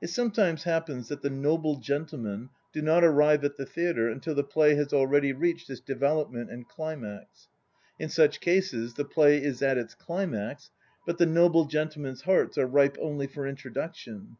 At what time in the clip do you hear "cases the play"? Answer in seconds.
8.40-9.42